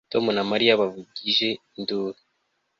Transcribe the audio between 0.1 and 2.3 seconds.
Tom na Mariya bavugije induru